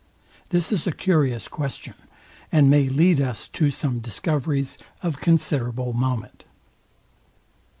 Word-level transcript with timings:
This 0.49 0.71
is 0.71 0.87
a 0.87 0.91
curious 0.91 1.47
question, 1.47 1.93
and 2.51 2.71
may 2.71 2.89
lead 2.89 3.21
us 3.21 3.47
to 3.49 3.69
some 3.69 3.99
discoveries 3.99 4.79
of 5.03 5.21
considerable 5.21 5.93
moment. 5.93 6.43